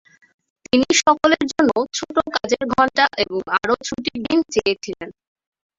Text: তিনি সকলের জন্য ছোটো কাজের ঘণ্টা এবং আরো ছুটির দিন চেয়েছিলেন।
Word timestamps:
তিনি 0.65 0.87
সকলের 1.01 1.43
জন্য 1.51 1.69
ছোটো 1.97 2.21
কাজের 2.35 2.63
ঘণ্টা 2.73 3.05
এবং 3.23 3.39
আরো 3.57 3.75
ছুটির 3.87 4.17
দিন 4.25 4.39
চেয়েছিলেন। 4.53 5.09